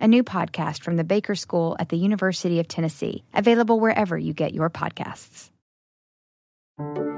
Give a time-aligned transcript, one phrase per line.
[0.00, 4.32] a new podcast from the Baker School at the University of Tennessee, available wherever you
[4.32, 5.50] get your podcasts.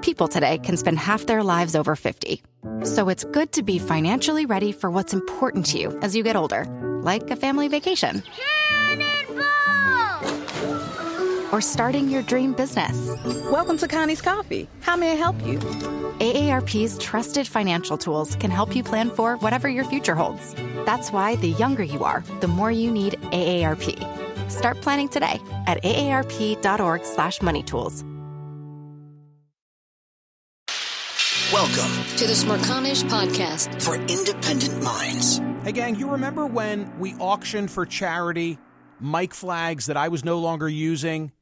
[0.03, 2.43] People today can spend half their lives over 50.
[2.85, 6.37] So it's good to be financially ready for what's important to you as you get
[6.37, 6.65] older,
[7.03, 8.23] like a family vacation.
[11.53, 13.17] Or starting your dream business.
[13.51, 14.69] Welcome to Connie's Coffee.
[14.81, 15.59] How may I help you?
[16.21, 20.55] AARP's trusted financial tools can help you plan for whatever your future holds.
[20.87, 24.51] That's why the younger you are, the more you need AARP.
[24.51, 28.05] Start planning today at aarp.org slash moneytools.
[31.53, 35.39] Welcome to the Smerconish Podcast for independent minds.
[35.65, 38.57] Hey, gang, you remember when we auctioned for charity
[39.01, 41.33] mic flags that I was no longer using?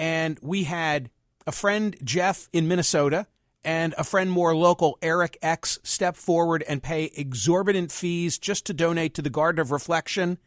[0.00, 1.10] And we had
[1.46, 3.26] a friend, Jeff, in Minnesota,
[3.62, 8.72] and a friend more local, Eric X, step forward and pay exorbitant fees just to
[8.72, 10.38] donate to the Garden of Reflection.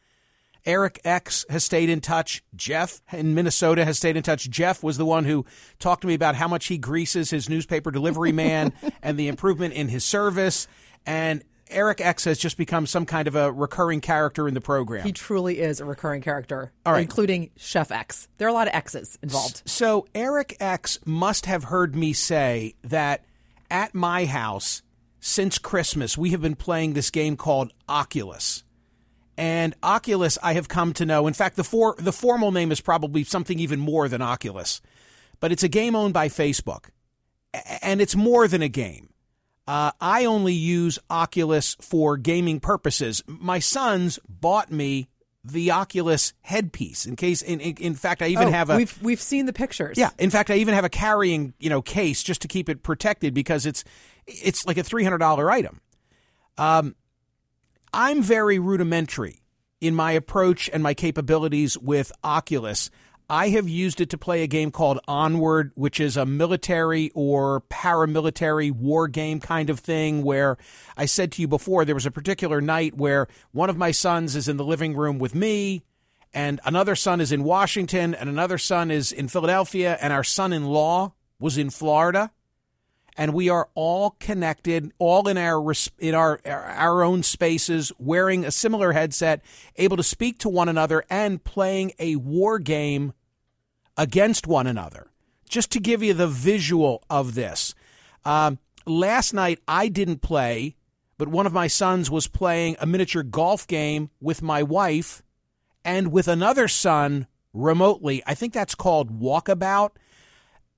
[0.66, 2.44] Eric X has stayed in touch.
[2.56, 4.50] Jeff in Minnesota has stayed in touch.
[4.50, 5.46] Jeff was the one who
[5.78, 9.76] talked to me about how much he greases his newspaper delivery man and the improvement
[9.76, 10.68] in his service.
[11.06, 15.06] And Eric X has just become some kind of a recurring character in the program.
[15.06, 17.02] He truly is a recurring character, All right.
[17.02, 18.28] including Chef X.
[18.38, 19.64] There are a lot of X's involved.
[19.66, 23.26] So Eric X must have heard me say that
[23.72, 24.82] at my house
[25.20, 28.64] since Christmas we have been playing this game called Oculus.
[29.38, 31.26] And Oculus, I have come to know.
[31.26, 34.80] In fact, the for, the formal name is probably something even more than Oculus,
[35.40, 36.90] but it's a game owned by Facebook,
[37.82, 39.10] and it's more than a game.
[39.66, 43.24] Uh, I only use Oculus for gaming purposes.
[43.28, 45.08] My sons bought me
[45.44, 47.42] the Oculus headpiece in case.
[47.42, 48.78] In, in, in fact, I even oh, have a.
[48.78, 49.98] We've we've seen the pictures.
[49.98, 50.10] Yeah.
[50.18, 53.34] In fact, I even have a carrying you know case just to keep it protected
[53.34, 53.84] because it's
[54.28, 55.80] it's like a three hundred dollar item.
[56.58, 56.96] Um,
[57.94, 59.40] I'm very rudimentary
[59.80, 62.90] in my approach and my capabilities with Oculus.
[63.34, 67.62] I have used it to play a game called Onward, which is a military or
[67.62, 70.22] paramilitary war game kind of thing.
[70.22, 70.56] Where
[70.96, 74.36] I said to you before, there was a particular night where one of my sons
[74.36, 75.82] is in the living room with me,
[76.32, 80.54] and another son is in Washington, and another son is in Philadelphia, and our son
[80.54, 82.30] in law was in Florida.
[83.18, 88.52] And we are all connected, all in our in our our own spaces, wearing a
[88.52, 89.44] similar headset,
[89.76, 93.14] able to speak to one another, and playing a war game
[93.98, 95.12] against one another.
[95.48, 97.76] Just to give you the visual of this.
[98.26, 100.76] Um, last night, I didn't play,
[101.18, 105.22] but one of my sons was playing a miniature golf game with my wife
[105.86, 108.24] and with another son remotely.
[108.26, 109.92] I think that's called Walkabout.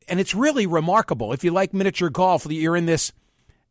[0.08, 1.34] And it's really remarkable.
[1.34, 3.12] If you like miniature golf, you're in this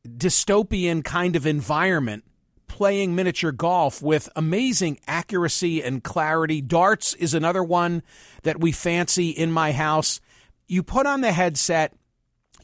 [0.06, 2.24] dystopian kind of environment
[2.74, 6.60] playing miniature golf with amazing accuracy and clarity.
[6.60, 8.02] Darts is another one
[8.42, 10.20] that we fancy in my house.
[10.66, 11.94] You put on the headset,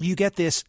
[0.01, 0.65] you get this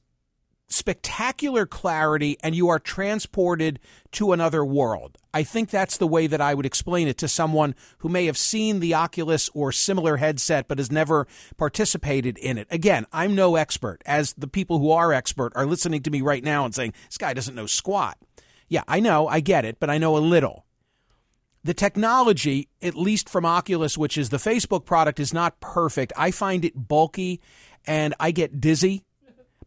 [0.68, 3.80] spectacular clarity, and you are transported
[4.12, 5.18] to another world.
[5.34, 8.38] I think that's the way that I would explain it to someone who may have
[8.38, 11.26] seen the Oculus or similar headset but has never
[11.58, 12.68] participated in it.
[12.70, 16.44] Again, I'm no expert, as the people who are expert are listening to me right
[16.44, 18.20] now and saying, this guy doesn't know squat.
[18.72, 20.66] Yeah, I know, I get it, but I know a little.
[21.62, 26.14] The technology, at least from Oculus, which is the Facebook product, is not perfect.
[26.16, 27.42] I find it bulky
[27.86, 29.04] and I get dizzy.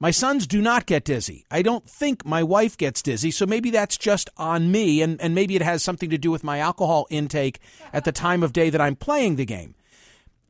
[0.01, 1.45] My sons do not get dizzy.
[1.51, 5.35] I don't think my wife gets dizzy, so maybe that's just on me, and, and
[5.35, 7.61] maybe it has something to do with my alcohol intake
[7.93, 9.75] at the time of day that I'm playing the game.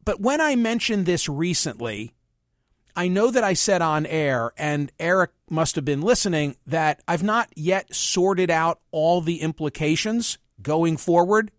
[0.05, 2.13] But when I mentioned this recently,
[2.97, 7.23] I know that I said on air, and Eric must have been listening, that I've
[7.23, 11.51] not yet sorted out all the implications going forward,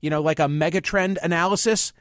[0.00, 1.92] you know, like a megatrend analysis.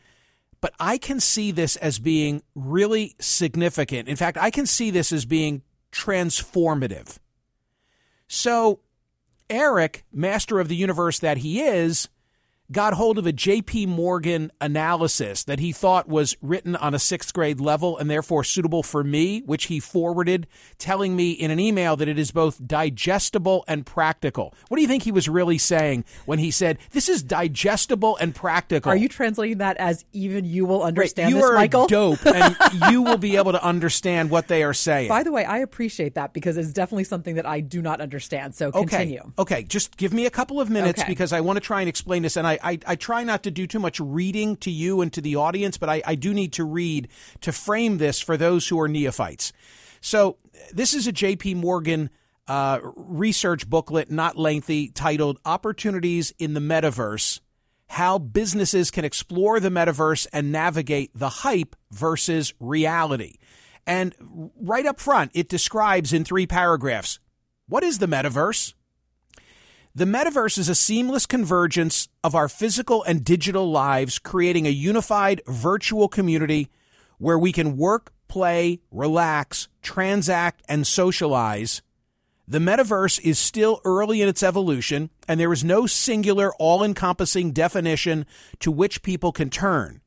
[0.62, 4.08] But I can see this as being really significant.
[4.08, 7.18] In fact, I can see this as being transformative.
[8.28, 8.80] So,
[9.50, 12.08] Eric, master of the universe that he is,
[12.74, 17.34] got hold of a JP Morgan analysis that he thought was written on a sixth
[17.34, 20.48] grade level and therefore suitable for me, which he forwarded,
[20.78, 24.54] telling me in an email that it is both digestible and practical.
[24.68, 28.36] What do you think he was really saying when he said, This is digestible and
[28.36, 28.92] practical?
[28.92, 31.38] Are you translating that as even you will understand right.
[31.38, 31.88] you this, are Michael?
[31.88, 32.56] dope, and
[32.92, 35.10] you will be able to understand what they are saying.
[35.10, 38.56] By the way, I appreciate that because it's definitely something that I do not understand.
[38.56, 39.32] So continue.
[39.38, 39.64] Okay, okay.
[39.64, 41.12] just give me a couple of minutes Okay.
[41.12, 42.36] because I want to try and explain this.
[42.36, 45.22] And I, I, I try not to do too much reading to you and to
[45.22, 47.10] the audience, but I, I do need to read
[47.42, 49.54] to frame this for those who are neophytes.
[50.02, 50.38] So
[50.72, 51.56] this is a J.P.
[51.56, 52.10] Morgan
[52.48, 57.40] uh, research booklet, not lengthy, titled "Opportunities in the Metaverse."
[57.88, 63.36] How businesses can explore the metaverse and navigate the hype versus reality.
[63.86, 64.16] And
[64.60, 67.20] right up front, it describes in three paragraphs
[67.68, 68.74] what is the metaverse?
[69.96, 75.44] The metaverse is a seamless convergence of our physical and digital lives, creating a unified
[75.46, 76.72] virtual community
[77.20, 81.84] where we can work, play, relax, transact, and socialize.
[82.48, 87.52] The metaverse is still early in its evolution, and there is no singular, all encompassing
[87.52, 88.26] definition
[88.62, 90.02] to which people can turn.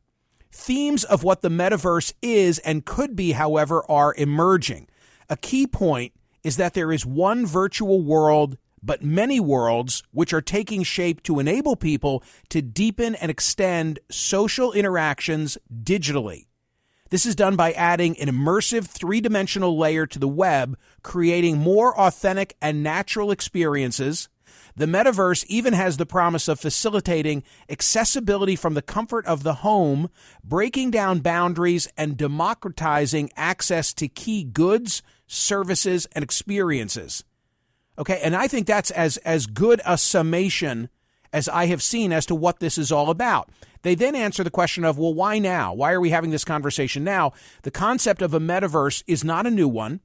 [0.51, 4.89] Themes of what the metaverse is and could be, however, are emerging.
[5.31, 6.13] A key point
[6.43, 11.39] is that there is one virtual world, but many worlds which are taking shape to
[11.39, 16.47] enable people to deepen and extend social interactions digitally.
[17.11, 21.99] This is done by adding an immersive three dimensional layer to the web, creating more
[21.99, 24.29] authentic and natural experiences.
[24.75, 30.11] The metaverse even has the promise of facilitating accessibility from the comfort of the home,
[30.45, 37.25] breaking down boundaries, and democratizing access to key goods, services, and experiences.
[37.99, 40.89] Okay, and I think that's as as good a summation
[41.33, 43.51] as I have seen as to what this is all about.
[43.83, 45.73] They then answer the question of, well, why now?
[45.73, 47.33] Why are we having this conversation now?
[47.63, 50.01] The concept of a metaverse is not a new one.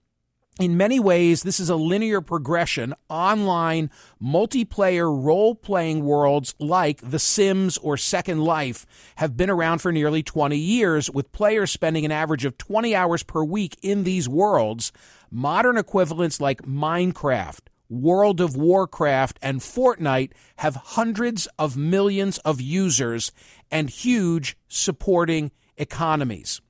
[0.59, 2.93] In many ways, this is a linear progression.
[3.09, 3.89] Online
[4.21, 8.85] multiplayer role playing worlds like The Sims or Second Life
[9.15, 13.23] have been around for nearly 20 years, with players spending an average of 20 hours
[13.23, 14.91] per week in these worlds.
[15.31, 17.61] Modern equivalents like Minecraft,
[17.91, 23.33] World of Warcraft, and Fortnite have hundreds of millions of users
[23.69, 26.61] and huge supporting economies.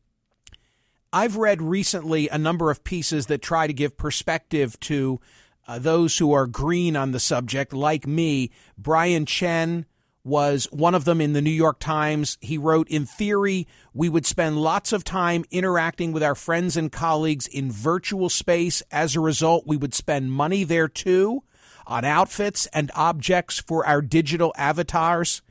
[1.14, 5.20] I've read recently a number of pieces that try to give perspective to
[5.68, 8.50] uh, those who are green on the subject, like me.
[8.78, 9.86] Brian Chen
[10.24, 12.38] was one of them in the New York Times.
[12.42, 16.92] He wrote, In theory, we would spend lots of time interacting with our friends and
[16.92, 18.84] colleagues in virtual space.
[18.92, 21.44] As a result, we would spend money there too
[21.88, 25.42] on outfits and objects for our digital avatars.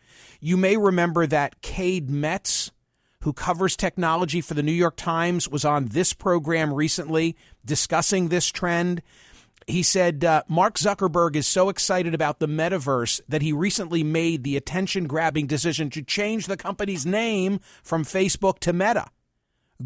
[0.40, 2.70] You may remember that Cade Metz,
[3.22, 8.48] who covers technology for the New York Times, was on this program recently discussing this
[8.48, 9.02] trend.
[9.70, 14.42] He said uh, Mark Zuckerberg is so excited about the metaverse that he recently made
[14.42, 19.06] the attention grabbing decision to change the company's name from Facebook to Meta.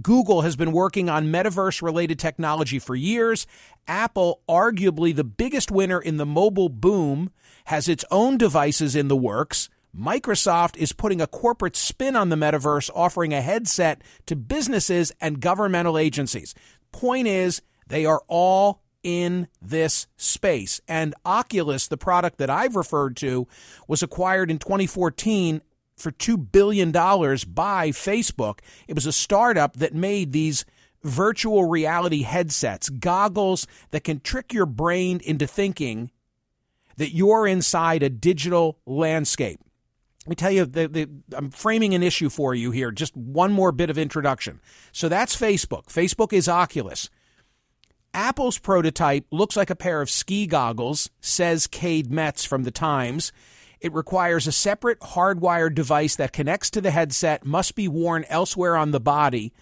[0.00, 3.46] Google has been working on metaverse related technology for years.
[3.86, 7.31] Apple, arguably the biggest winner in the mobile boom,
[7.66, 9.69] has its own devices in the works.
[9.96, 15.40] Microsoft is putting a corporate spin on the metaverse, offering a headset to businesses and
[15.40, 16.54] governmental agencies.
[16.90, 20.81] Point is, they are all in this space.
[20.89, 23.47] And Oculus, the product that I've referred to,
[23.87, 25.62] was acquired in 2014
[25.97, 28.59] for $2 billion by Facebook.
[28.89, 30.65] It was a startup that made these
[31.05, 36.11] virtual reality headsets, goggles that can trick your brain into thinking
[36.96, 39.61] that you're inside a digital landscape.
[40.25, 42.91] Let me tell you, the, the, I'm framing an issue for you here.
[42.91, 44.61] Just one more bit of introduction.
[44.91, 45.87] So that's Facebook.
[45.87, 47.11] Facebook is Oculus.
[48.15, 53.33] Apple's prototype looks like a pair of ski goggles, says Cade Metz from the Times.
[53.81, 58.77] It requires a separate hardwired device that connects to the headset, must be worn elsewhere
[58.77, 59.53] on the body.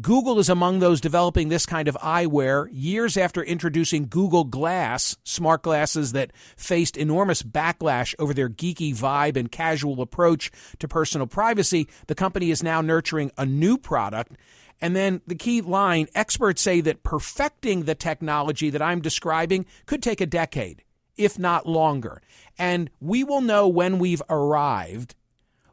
[0.00, 5.62] Google is among those developing this kind of eyewear years after introducing Google Glass, smart
[5.62, 11.86] glasses that faced enormous backlash over their geeky vibe and casual approach to personal privacy.
[12.08, 14.32] The company is now nurturing a new product.
[14.80, 20.02] And then the key line experts say that perfecting the technology that I'm describing could
[20.02, 20.82] take a decade,
[21.16, 22.20] if not longer.
[22.58, 25.14] And we will know when we've arrived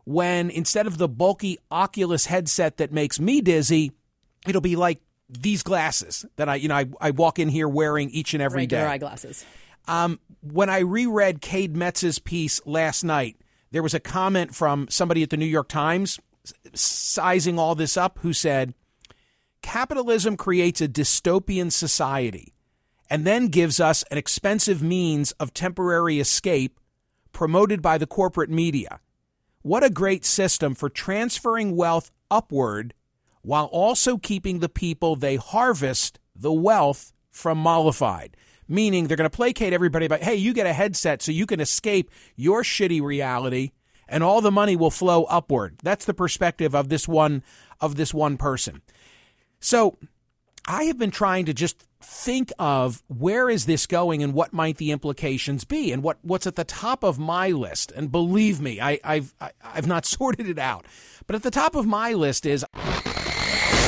[0.03, 3.91] when instead of the bulky Oculus headset that makes me dizzy,
[4.47, 8.09] it'll be like these glasses that I, you know, I, I walk in here wearing
[8.09, 8.89] each and every Regular day.
[8.89, 9.45] eyeglasses.
[9.87, 13.37] Um, when I reread Cade Metz's piece last night,
[13.71, 16.19] there was a comment from somebody at the New York Times
[16.73, 18.73] sizing all this up who said,
[19.61, 22.53] Capitalism creates a dystopian society
[23.09, 26.79] and then gives us an expensive means of temporary escape
[27.31, 28.99] promoted by the corporate media.
[29.61, 32.93] What a great system for transferring wealth upward
[33.41, 38.35] while also keeping the people they harvest the wealth from mollified.
[38.67, 41.59] Meaning they're going to placate everybody by, hey, you get a headset so you can
[41.59, 43.71] escape your shitty reality
[44.07, 45.77] and all the money will flow upward.
[45.81, 47.43] That's the perspective of this one
[47.79, 48.81] of this one person.
[49.59, 49.97] So
[50.67, 54.77] I have been trying to just think of where is this going and what might
[54.77, 57.91] the implications be and what, what's at the top of my list.
[57.91, 60.85] And believe me, I, I've I, I've not sorted it out.
[61.25, 62.65] But at the top of my list is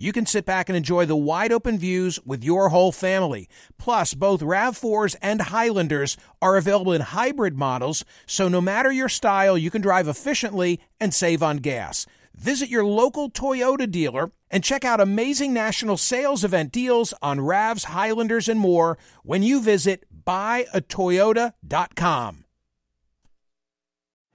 [0.00, 3.48] You can sit back and enjoy the wide open views with your whole family.
[3.78, 9.58] Plus, both RAV4s and Highlanders are available in hybrid models, so no matter your style,
[9.58, 12.06] you can drive efficiently and save on gas.
[12.32, 17.86] Visit your local Toyota dealer and check out amazing national sales event deals on RAVs,
[17.86, 22.44] Highlanders, and more when you visit buyatoyota.com.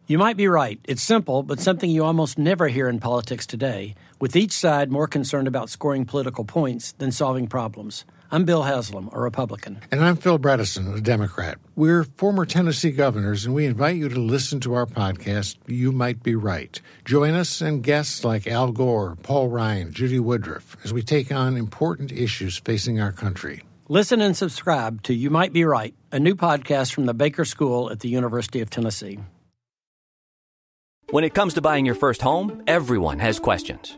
[0.06, 0.82] You might be right.
[0.84, 5.06] It's simple, but something you almost never hear in politics today, with each side more
[5.06, 8.06] concerned about scoring political points than solving problems.
[8.32, 9.82] I'm Bill Haslam, a Republican.
[9.92, 11.58] And I'm Phil Bredesen, a Democrat.
[11.76, 16.24] We're former Tennessee governors, and we invite you to listen to our podcast, You Might
[16.24, 16.80] Be Right.
[17.04, 21.58] Join us and guests like Al Gore, Paul Ryan, Judy Woodruff, as we take on
[21.58, 23.64] important issues facing our country.
[23.90, 27.92] Listen and subscribe to You Might Be Right, a new podcast from the Baker School
[27.92, 29.20] at the University of Tennessee.
[31.10, 33.98] When it comes to buying your first home, everyone has questions.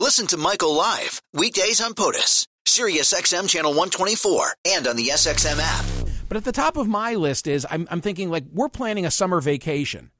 [0.00, 5.58] Listen to Michael live weekdays on POTUS, Sirius XM channel 124, and on the SXM
[5.60, 5.84] app.
[6.26, 9.10] But at the top of my list is I'm, I'm thinking like we're planning a
[9.10, 10.10] summer vacation.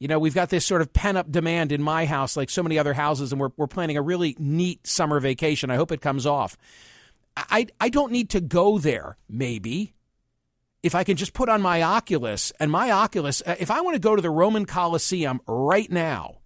[0.00, 2.64] You know, we've got this sort of pent up demand in my house, like so
[2.64, 5.70] many other houses, and we're, we're planning a really neat summer vacation.
[5.70, 6.58] I hope it comes off.
[7.36, 9.94] I, I don't need to go there, maybe.
[10.82, 13.94] If I can just put on my Oculus, and my Oculus, uh, if I want
[13.94, 16.41] to go to the Roman Colosseum right now,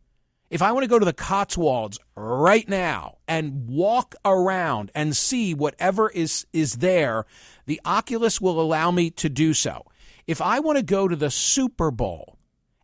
[0.57, 5.53] if I want to go to the Cotswolds right now and walk around and see
[5.53, 7.27] whatever is, is there,
[7.67, 9.85] the Oculus will allow me to do so.
[10.27, 12.39] If I want to go to the Super Bowl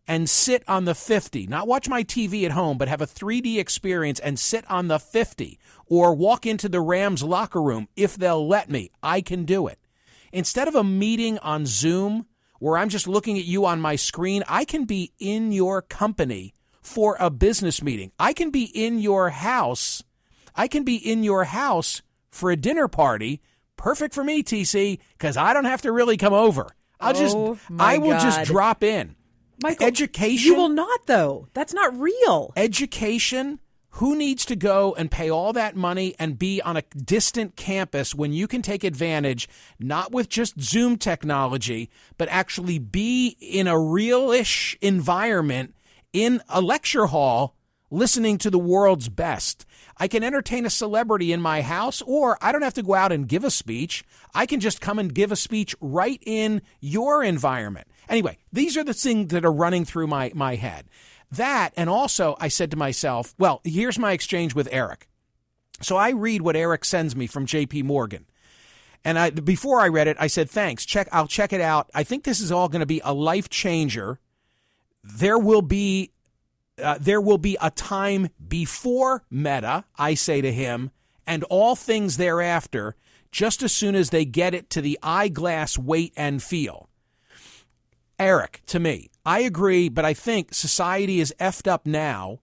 [0.07, 3.59] and sit on the 50, not watch my TV at home, but have a 3D
[3.59, 8.47] experience and sit on the 50, or walk into the Rams locker room, if they'll
[8.47, 9.79] let me, I can do it.
[10.31, 12.27] Instead of a meeting on Zoom
[12.59, 16.53] where I'm just looking at you on my screen, I can be in your company
[16.83, 18.13] for a business meeting.
[18.19, 20.03] I can be in your house.
[20.55, 23.41] I can be in your house for a dinner party.
[23.77, 26.67] Perfect for me, TC, because I don't have to really come over.
[27.01, 27.37] I'll Oh, just
[27.79, 29.17] I will just drop in.
[29.63, 30.47] Michael, education.
[30.53, 31.49] You will not, though.
[31.55, 32.53] That's not real.
[32.57, 33.61] Education.
[33.97, 38.15] Who needs to go and pay all that money and be on a distant campus
[38.15, 39.49] when you can take advantage,
[39.79, 45.75] not with just Zoom technology, but actually be in a real-ish environment
[46.13, 47.57] in a lecture hall
[47.91, 49.67] listening to the world's best.
[49.99, 53.13] I can entertain a celebrity in my house, or I don't have to go out
[53.13, 54.03] and give a speech.
[54.35, 57.87] I can just come and give a speech right in your environment.
[58.09, 60.87] Anyway, these are the things that are running through my, my head.
[61.31, 65.09] That, and also I said to myself, well, here's my exchange with Eric.
[65.81, 68.27] So I read what Eric sends me from JP Morgan.
[69.05, 70.87] And I, before I read it, I said, thanks.
[70.87, 71.91] Check, I'll check it out.
[71.95, 74.21] I think this is all going to be a life changer.
[75.03, 76.13] There will be,
[76.83, 80.91] uh, there will be a time before Meta, I say to him,
[81.27, 82.97] and all things thereafter
[83.31, 86.89] just as soon as they get it to the eyeglass weight and feel.
[88.19, 92.41] Eric, to me, I agree, but I think society is effed up now.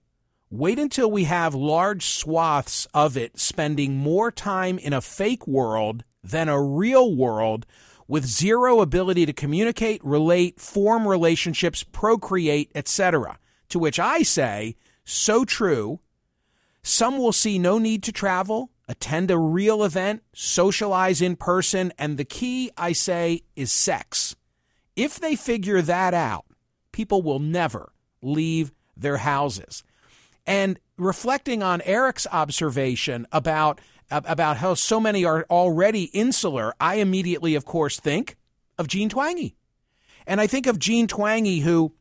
[0.50, 6.04] Wait until we have large swaths of it spending more time in a fake world
[6.24, 7.64] than a real world
[8.10, 13.38] with zero ability to communicate, relate, form relationships, procreate, etc.
[13.68, 14.74] To which I say,
[15.04, 16.00] so true.
[16.82, 22.18] Some will see no need to travel, attend a real event, socialize in person, and
[22.18, 24.34] the key, I say, is sex.
[24.96, 26.46] If they figure that out,
[26.90, 29.84] people will never leave their houses.
[30.44, 37.54] And reflecting on Eric's observation about about how so many are already insular, I immediately,
[37.54, 38.36] of course, think
[38.78, 39.54] of Jean Twenge.
[40.26, 41.92] And I think of Jean Twenge, who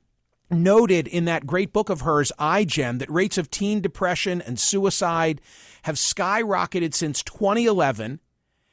[0.50, 5.42] noted in that great book of hers, iGen, that rates of teen depression and suicide
[5.84, 8.20] have skyrocketed since 2011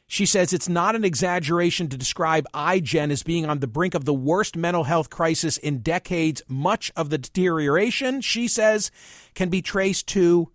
[0.07, 4.05] she says it's not an exaggeration to describe iGen as being on the brink of
[4.05, 6.43] the worst mental health crisis in decades.
[6.49, 8.90] Much of the deterioration, she says,
[9.35, 10.52] can be traced to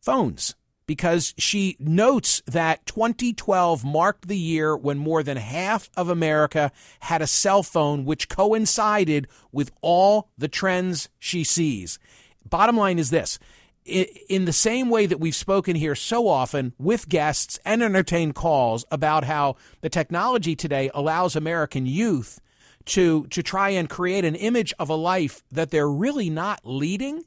[0.00, 0.54] phones
[0.88, 7.20] because she notes that 2012 marked the year when more than half of America had
[7.20, 11.98] a cell phone, which coincided with all the trends she sees.
[12.48, 13.38] Bottom line is this
[13.84, 18.86] in the same way that we've spoken here so often with guests and entertained calls
[18.90, 22.40] about how the technology today allows American youth
[22.86, 27.24] to to try and create an image of a life that they're really not leading.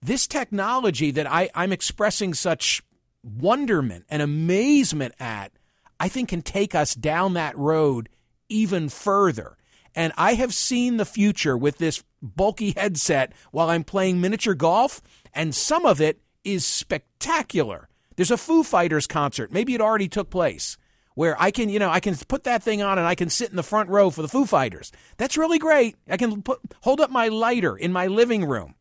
[0.00, 2.82] This technology that I, I'm expressing such
[3.22, 5.52] wonderment and amazement at,
[5.98, 8.08] I think can take us down that road
[8.48, 9.56] even further.
[9.94, 15.02] And I have seen the future with this bulky headset while I'm playing miniature golf
[15.34, 17.88] and some of it is spectacular.
[18.16, 20.76] There's a Foo Fighters concert, maybe it already took place,
[21.14, 23.50] where I can, you know, I can put that thing on and I can sit
[23.50, 24.92] in the front row for the Foo Fighters.
[25.16, 25.96] That's really great.
[26.08, 28.74] I can put, hold up my lighter in my living room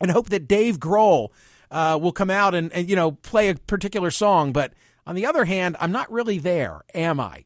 [0.00, 1.28] and hope that Dave Grohl
[1.70, 4.52] uh, will come out and, and, you know, play a particular song.
[4.52, 4.72] But
[5.06, 7.44] on the other hand, I'm not really there, am I?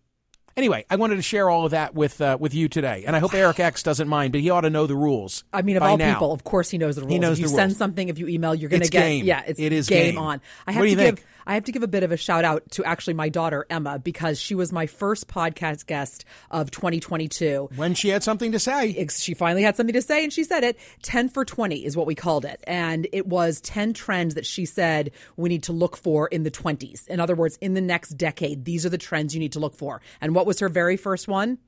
[0.56, 3.18] Anyway, I wanted to share all of that with uh, with you today, and I
[3.18, 5.42] hope Eric X doesn't mind, but he ought to know the rules.
[5.52, 6.12] I mean, of all now.
[6.14, 7.12] people, of course he knows the rules.
[7.12, 7.78] He knows if you send rules.
[7.78, 9.24] something, if you email, you're going to get game.
[9.24, 10.18] yeah, it's It is game, game.
[10.18, 10.40] on.
[10.66, 11.16] I What have do you to think?
[11.18, 13.66] give I have to give a bit of a shout out to actually my daughter
[13.68, 17.68] Emma because she was my first podcast guest of 2022.
[17.76, 20.64] When she had something to say, she finally had something to say, and she said
[20.64, 20.78] it.
[21.02, 24.64] 10 for 20 is what we called it, and it was 10 trends that she
[24.64, 27.06] said we need to look for in the 20s.
[27.08, 29.74] In other words, in the next decade, these are the trends you need to look
[29.76, 30.00] for.
[30.22, 31.58] And what was her very first one?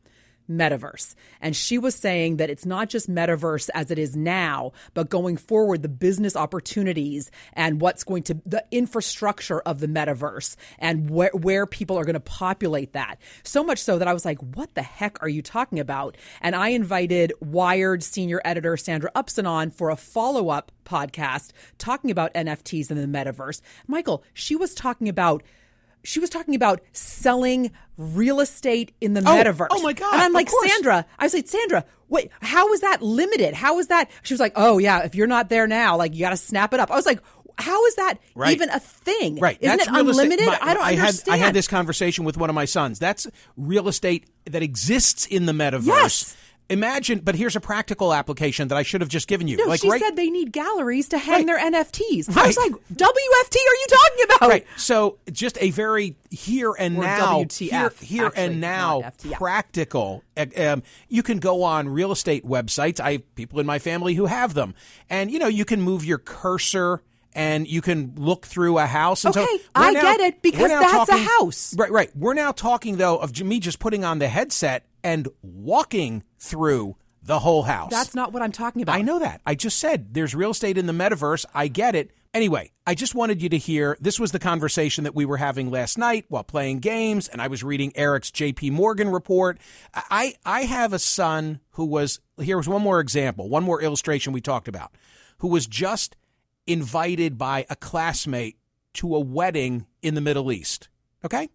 [0.50, 1.14] metaverse.
[1.40, 5.36] And she was saying that it's not just metaverse as it is now, but going
[5.36, 11.30] forward, the business opportunities and what's going to, the infrastructure of the metaverse and where,
[11.32, 13.16] where people are going to populate that.
[13.42, 16.16] So much so that I was like, what the heck are you talking about?
[16.40, 22.10] And I invited Wired senior editor Sandra Upson on for a follow up podcast talking
[22.10, 23.60] about NFTs and the metaverse.
[23.86, 25.42] Michael, she was talking about
[26.06, 29.68] she was talking about selling real estate in the Oh, oh metaverse.
[29.70, 30.48] oh my God, And I'm like.
[30.48, 33.54] Sandra, I was like, Sandra, wait, how is that limited?
[33.54, 34.10] How is that?
[34.22, 36.72] She was like, oh yeah, if you're not there now, like you got to snap
[36.74, 36.90] it up.
[36.90, 37.20] I was like,
[37.58, 38.52] how is that Right.
[38.52, 39.38] even a thing?
[39.38, 39.56] Right.
[39.60, 40.46] Isn't That's it unlimited?
[40.46, 41.34] my- I don't I had, understand.
[41.34, 42.98] I had this conversation with one of my sons.
[42.98, 45.86] That's real estate that exists in the metaverse.
[45.86, 46.36] Yes.
[46.68, 49.56] Imagine, but here's a practical application that I should have just given you.
[49.56, 51.46] No, like she right, said they need galleries to hang Right.
[51.46, 52.36] their NFTs.
[52.36, 54.48] I was like, WFT are you talking about?
[54.48, 54.66] Right.
[54.76, 60.24] So just a very here and Or now, WTF, here, here actually, and now, practical.
[60.56, 62.98] Um, you can go on real estate websites.
[62.98, 64.74] I have people in my family who have them,
[65.08, 67.02] and you know you can move your cursor.
[67.38, 69.26] And you can look through a house.
[69.26, 71.74] And so Okay, we're I now- get it, because that's a talking- house.
[71.76, 72.10] Right, right.
[72.16, 77.40] We're now talking though of me just putting on the headset and walking through the
[77.40, 77.90] whole house.
[77.90, 78.96] That's not what I'm talking about.
[78.96, 79.40] I know that.
[79.44, 81.44] I just said there's real estate in the metaverse.
[81.54, 82.12] I get it.
[82.32, 85.70] Anyway, I just wanted you to hear this was the conversation that we were having
[85.70, 89.58] last night while playing games, and I was reading Eric's JP Morgan report.
[89.94, 94.34] I, I have a son who was, here was one more example, one more illustration
[94.34, 94.92] we talked about,
[95.38, 96.14] who was just
[96.66, 98.58] invited by a classmate
[98.94, 100.88] to a wedding in the Middle East.
[101.24, 101.48] Okay?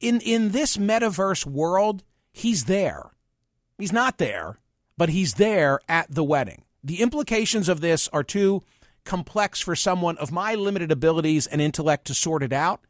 [0.00, 3.12] In, in this metaverse world, he's there.
[3.78, 4.58] He's not there,
[4.96, 6.64] but he's there at the wedding.
[6.84, 8.62] The implications of this are too
[9.04, 12.80] complex for someone of my limited abilities and intellect to sort it out,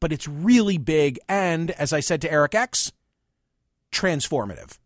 [0.00, 2.92] but it's really big and, as I said to Eric X,
[3.90, 4.78] transformative.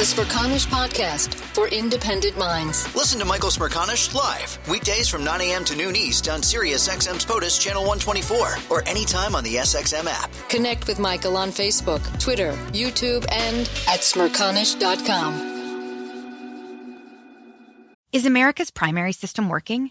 [0.00, 2.96] The Smerconish Podcast for independent minds.
[2.96, 5.62] Listen to Michael Smerconish live weekdays from 9 a.m.
[5.66, 10.30] to noon East on Sirius XM's POTUS Channel 124 or anytime on the SXM app.
[10.48, 15.34] Connect with Michael on Facebook, Twitter, YouTube, and at smerconish.com.
[18.14, 19.90] Is America's primary system working?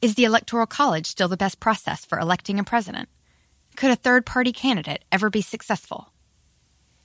[0.00, 3.08] Is the Electoral College still the best process for electing a president?
[3.74, 6.13] Could a third party candidate ever be successful?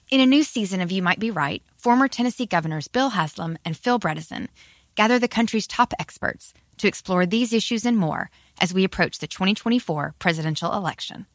[0.10, 3.78] In a new season of You Might Be Right, former Tennessee governors Bill Haslam and
[3.78, 4.48] Phil Bredesen
[4.96, 9.28] gather the country's top experts to explore these issues and more as we approach the
[9.28, 11.28] 2024 presidential election.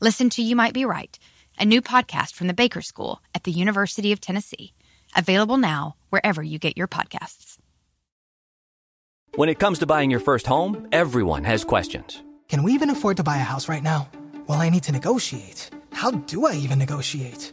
[0.00, 1.16] Listen to You Might Be Right,
[1.60, 4.72] a new podcast from the Baker School at the University of Tennessee,
[5.14, 7.56] available now wherever you get your podcasts.
[9.36, 12.20] When it comes to buying your first home, everyone has questions.
[12.48, 14.08] Can we even afford to buy a house right now?
[14.48, 15.70] Well, I need to negotiate.
[15.92, 17.52] How do I even negotiate?